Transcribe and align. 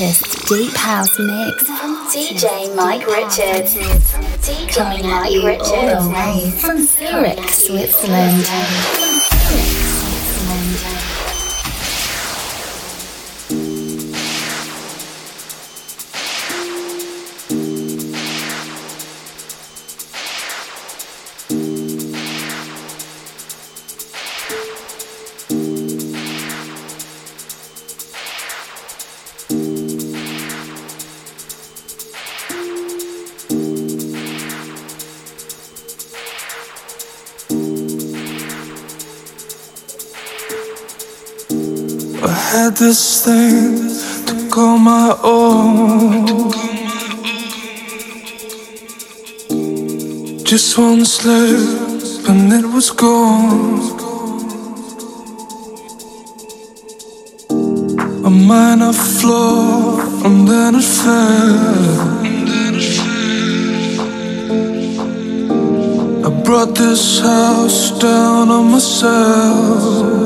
hottest 0.00 0.48
deep 0.48 0.74
house 0.76 1.18
mix 1.18 1.66
from 1.66 1.94
DJ 2.06 2.74
Mike 2.74 3.06
Richards. 3.06 3.74
DJ 4.46 5.02
Mike 5.02 5.44
Richards. 5.44 5.70
all 5.70 6.02
the 6.02 6.10
way 6.10 6.50
from 6.52 6.82
Zurich, 6.82 7.48
Switzerland. 7.50 9.09
this 42.80 43.26
thing 43.26 43.76
to 44.24 44.48
call 44.48 44.78
my 44.78 45.14
own. 45.22 46.50
Just 50.42 50.78
one 50.78 51.04
slip 51.04 52.26
and 52.26 52.50
it 52.50 52.64
was 52.64 52.90
gone. 52.90 54.00
A 58.24 58.30
minor 58.30 58.94
flaw 58.94 60.00
and 60.24 60.48
then 60.48 60.76
it 60.76 60.88
fell. 61.00 61.90
I 66.26 66.42
brought 66.44 66.74
this 66.74 67.20
house 67.20 67.98
down 67.98 68.48
on 68.48 68.70
myself. 68.72 70.19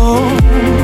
home 0.00 0.79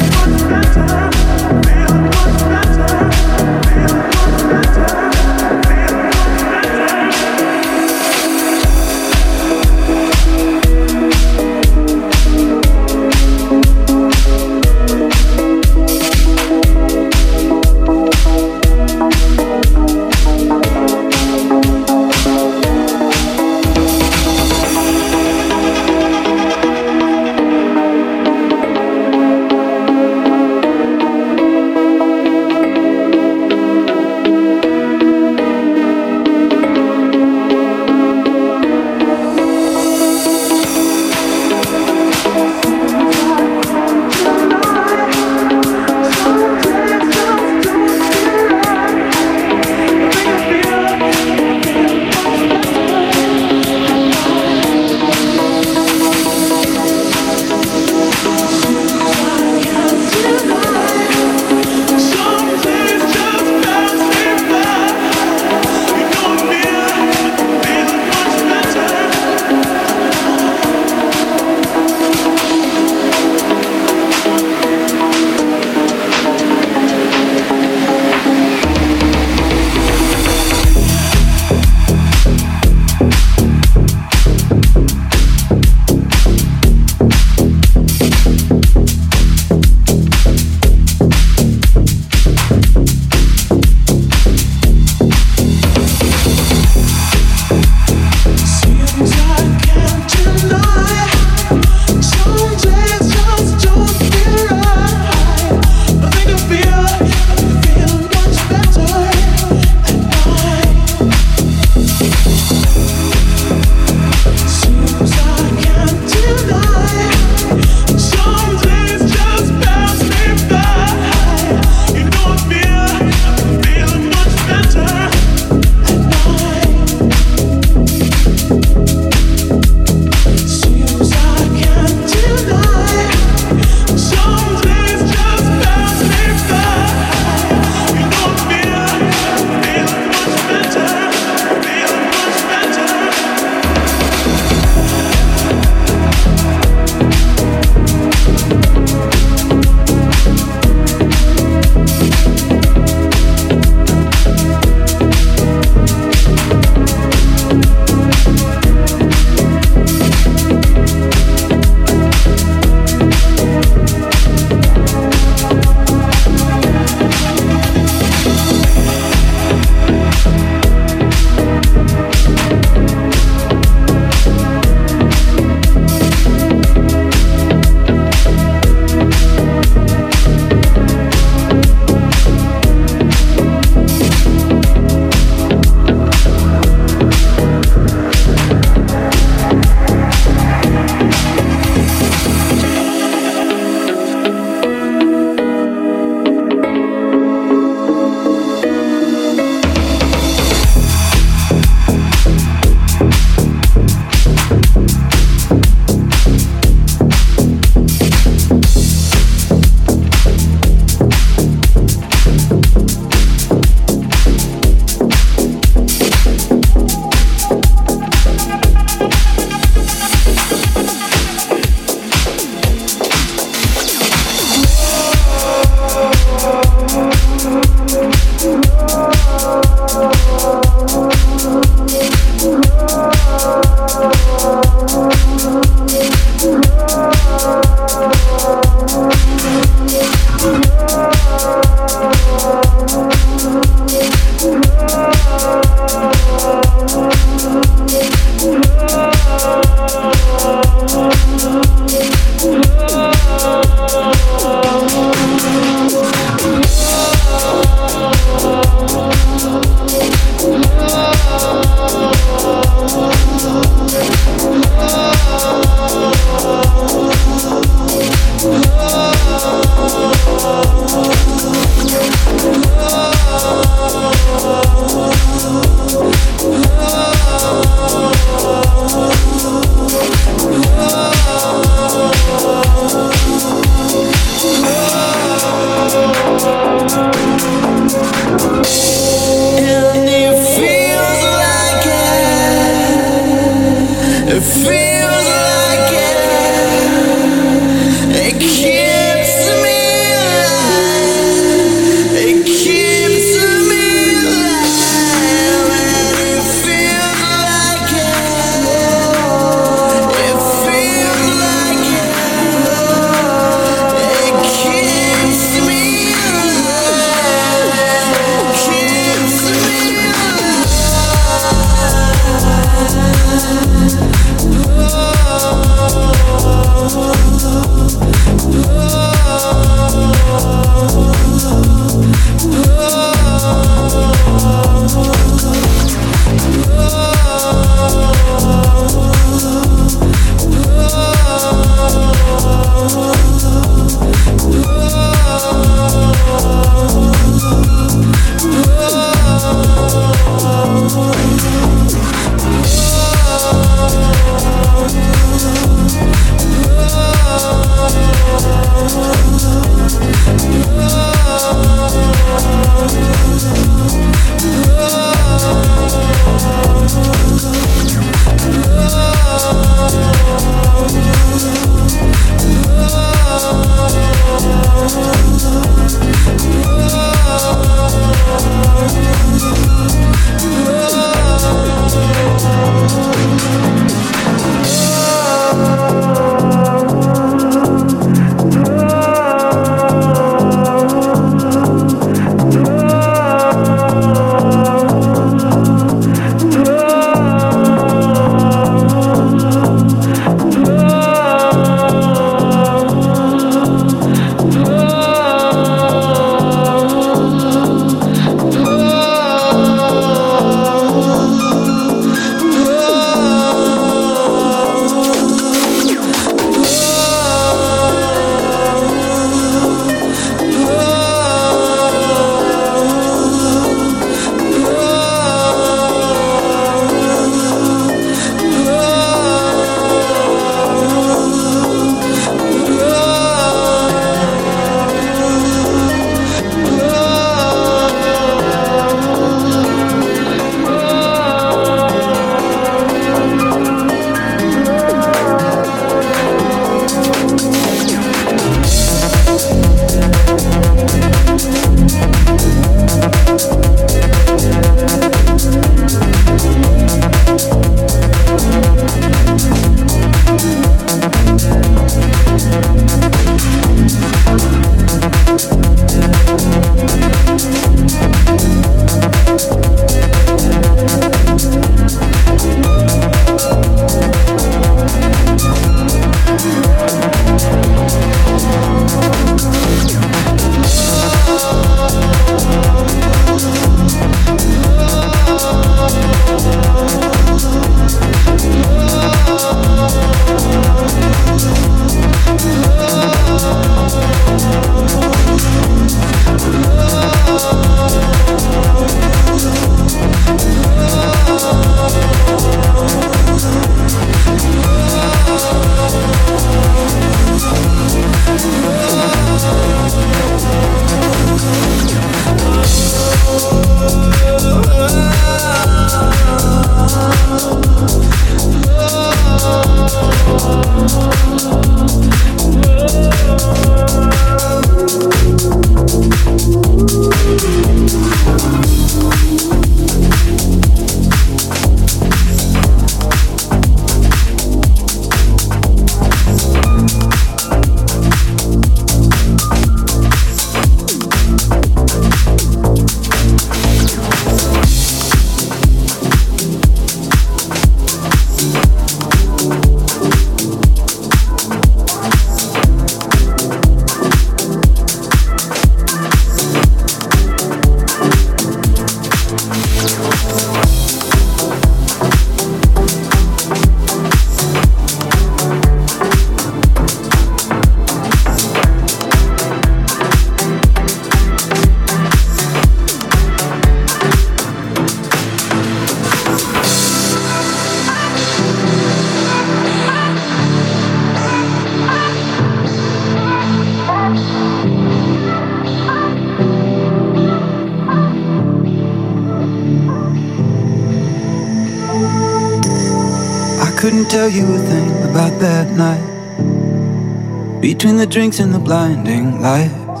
the 598.04 598.10
drinks 598.10 598.38
and 598.38 598.52
the 598.52 598.58
blinding 598.58 599.40
lights. 599.40 600.00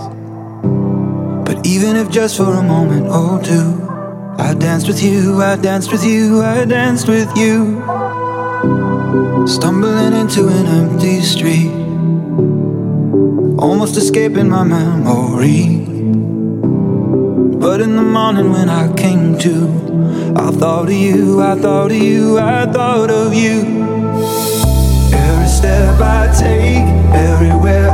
But 1.48 1.66
even 1.66 1.96
if 1.96 2.10
just 2.10 2.36
for 2.36 2.52
a 2.52 2.62
moment 2.62 3.06
or 3.06 3.40
two, 3.42 3.80
I 4.36 4.52
danced 4.52 4.88
with 4.88 5.02
you, 5.02 5.40
I 5.40 5.56
danced 5.56 5.90
with 5.90 6.04
you, 6.04 6.42
I 6.42 6.66
danced 6.66 7.08
with 7.08 7.34
you. 7.34 7.80
Stumbling 9.46 10.12
into 10.12 10.48
an 10.48 10.66
empty 10.66 11.22
street, 11.22 11.72
almost 13.58 13.96
escaping 13.96 14.50
my 14.50 14.64
memory. 14.64 15.86
But 17.56 17.80
in 17.80 17.96
the 17.96 18.02
morning 18.02 18.52
when 18.52 18.68
I 18.68 18.92
came 18.92 19.38
to, 19.38 20.34
I 20.36 20.50
thought 20.50 20.88
of 20.88 20.92
you, 20.92 21.40
I 21.40 21.54
thought 21.54 21.90
of 21.90 21.96
you, 21.96 22.38
I 22.38 22.66
thought 22.70 23.10
of 23.10 23.32
you 23.32 23.84
Every 25.14 25.46
step 25.48 26.00
I 26.00 26.26
take, 26.38 26.86
everywhere 27.14 27.93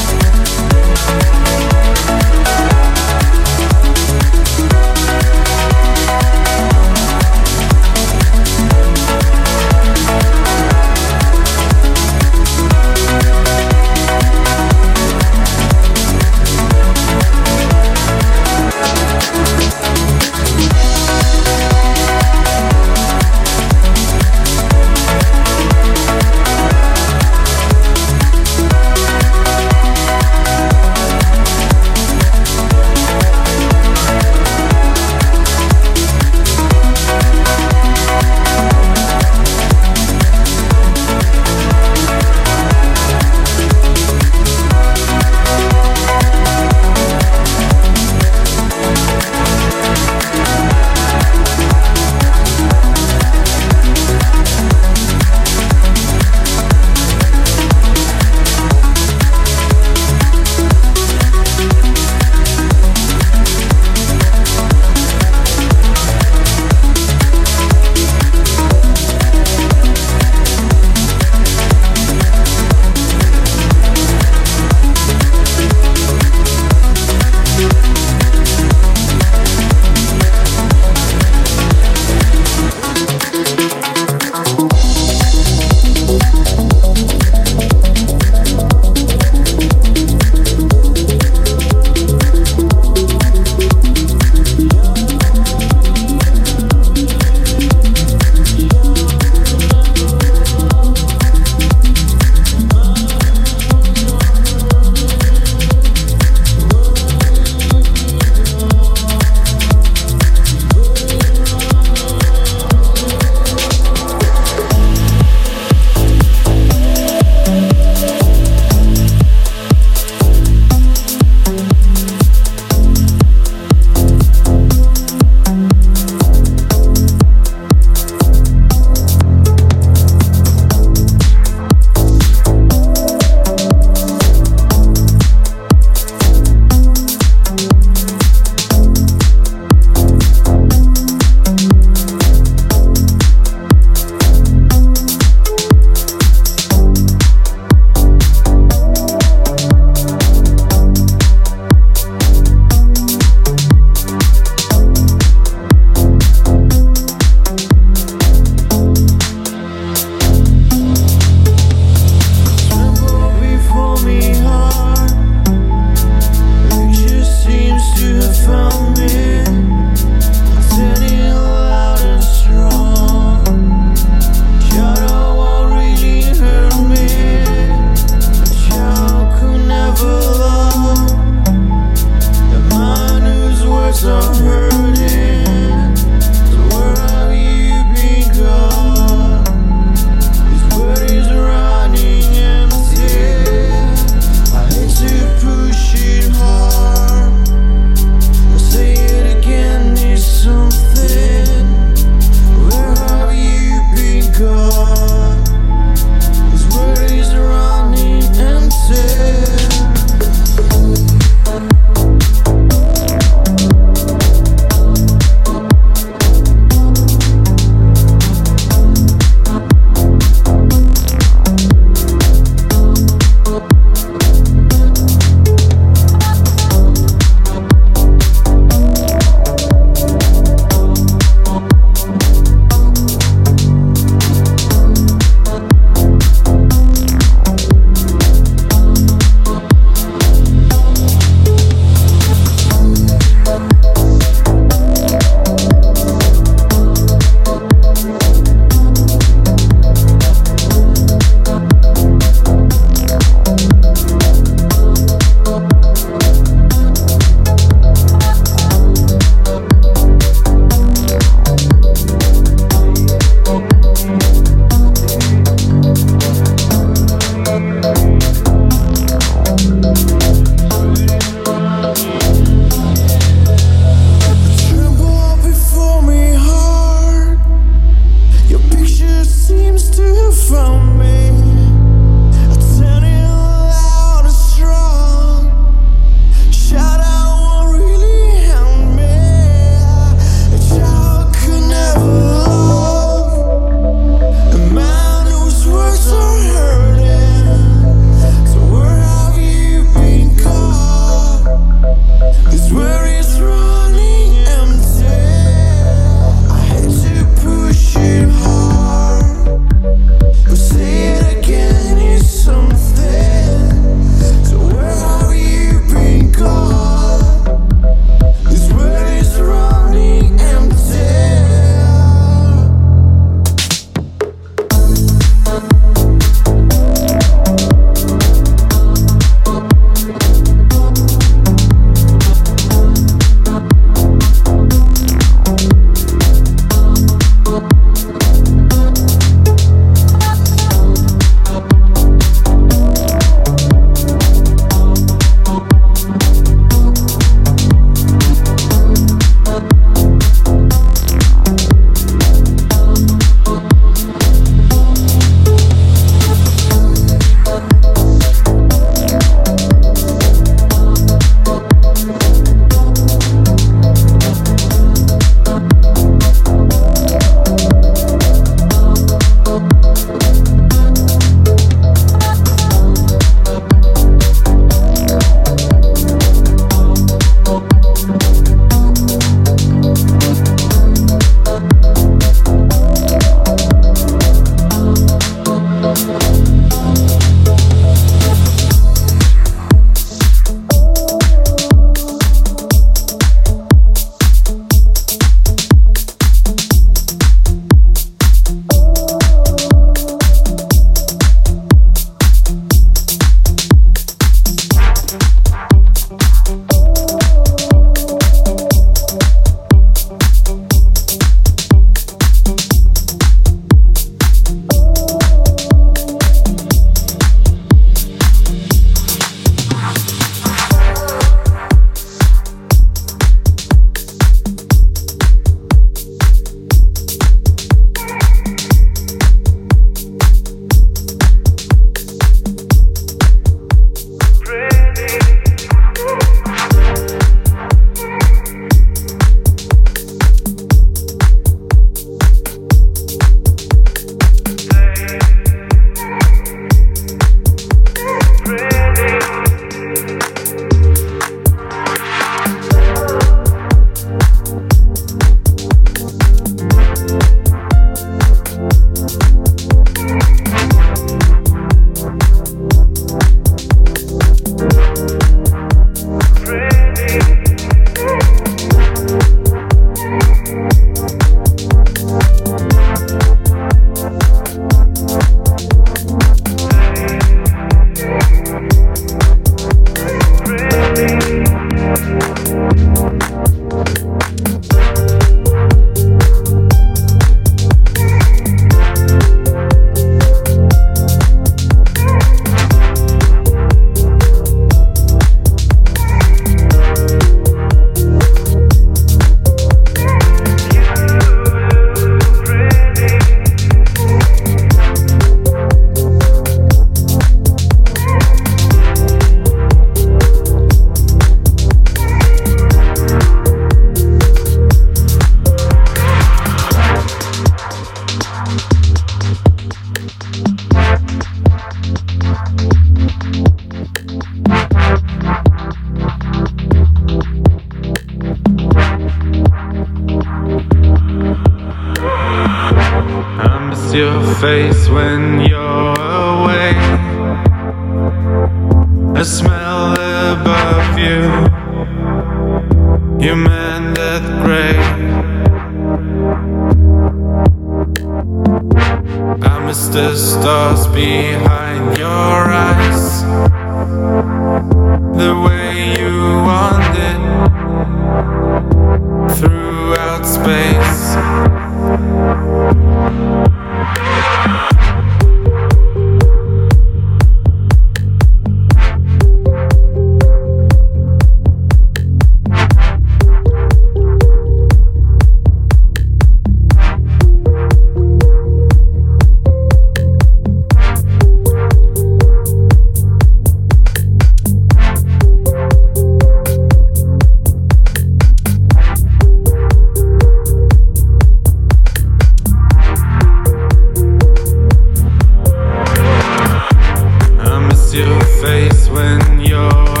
when 598.89 599.41
you're 599.41 600.00